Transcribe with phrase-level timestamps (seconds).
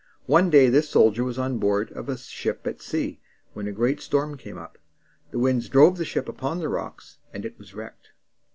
[0.25, 3.21] One day this soldier was on board of a ship at sea
[3.53, 4.79] when a great storm came up.
[5.29, 8.09] The winds drove the ship upon the rocks, and it was wrecked.